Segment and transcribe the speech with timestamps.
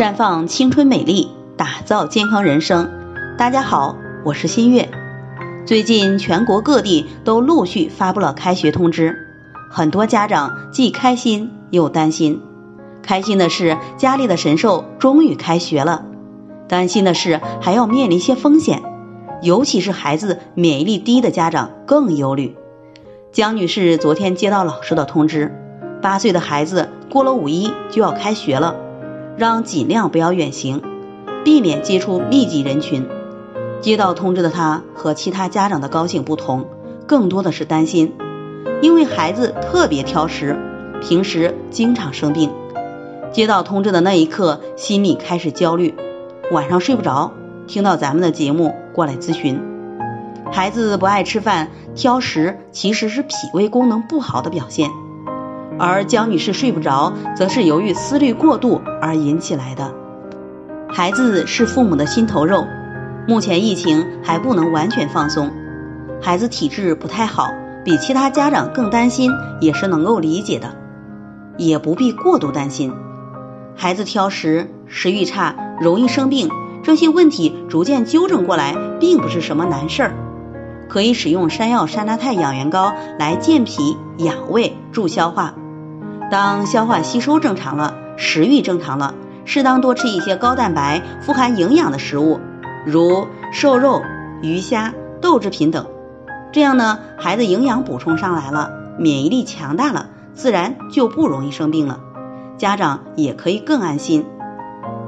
[0.00, 2.90] 绽放青春美丽，打造健康人生。
[3.36, 4.88] 大家好，我是新月。
[5.66, 9.14] 最近全国各地都陆续发布了开学通知，
[9.70, 12.40] 很多家长既开心又担心。
[13.02, 16.06] 开心的是家里的神兽终于开学了，
[16.66, 18.80] 担心的是还要面临一些风险，
[19.42, 22.56] 尤其是孩子免疫力低的家长更忧虑。
[23.32, 25.54] 江女士昨天接到老师的通知，
[26.00, 28.76] 八岁的孩子过了五一就要开学了，
[29.40, 30.82] 让尽量不要远行，
[31.46, 33.08] 避免接触密集人群。
[33.80, 36.66] 接到通知的他和其他家长的高兴不同，
[37.06, 38.12] 更多的是担心，
[38.82, 40.58] 因为孩子特别挑食，
[41.00, 42.50] 平时经常生病。
[43.32, 45.94] 接到通知的那一刻，心里开始焦虑，
[46.52, 47.32] 晚上睡不着。
[47.66, 49.58] 听到咱们的节目过来咨询，
[50.52, 54.90] 孩子不爱吃饭、挑食，其实是脾胃功能不好的表现。
[55.80, 59.94] 而江女士睡不着，则是由于思虑过度而引起来的。
[60.90, 62.66] 孩子是父母的心头肉，
[63.26, 65.50] 目前疫情还不能完全放松，
[66.20, 67.48] 孩子体质不太好，
[67.82, 70.74] 比其他家长更担心，也是能够理解的，
[71.56, 72.92] 也不必过度担心。
[73.74, 76.50] 孩子挑食、食欲差、容易生病，
[76.82, 80.14] 这些问题逐渐纠正过来，并不是什么难事儿。
[80.90, 85.54] 可以使用山药山楂肽养元膏来健脾养胃助消化。
[86.30, 89.14] 当消化吸收正常了，食欲正常了，
[89.44, 92.38] 适当多吃一些高蛋白、富含营养的食物，
[92.86, 94.00] 如瘦肉、
[94.40, 95.86] 鱼虾、豆制品等。
[96.52, 101.98] 这样呢，孩子营养补充上来了，免疫力强大了，自然就不容易生病了。
[102.58, 104.24] 家长也可以更安心。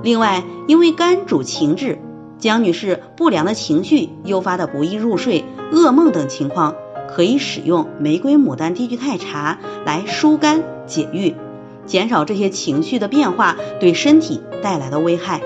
[0.03, 2.01] 另外，因为肝主情志，
[2.39, 6.75] 江女士不良的情绪诱发的不易入睡、噩梦等情况，
[7.15, 11.35] 可以使用玫瑰牡丹低聚肽茶来疏肝解郁，
[11.85, 15.41] 减少这些情绪的变化对身体带来的危害。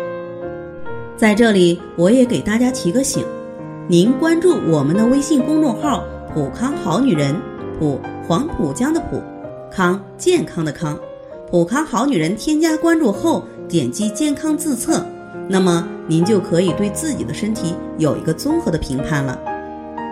[1.16, 3.24] 在这里，我也给大家提个醒：
[3.88, 7.34] 您关注我们的微信公众号“普康好女人”，
[7.80, 9.20] 普黄浦江的普，
[9.70, 10.96] 康健康的康。
[11.50, 15.04] 普康好女人添加关注后，点击健康自测，
[15.48, 19.55] 那么您就可以对自己的身体有一个综合的评判了。